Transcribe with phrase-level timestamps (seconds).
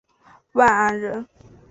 [0.53, 1.27] 万安人。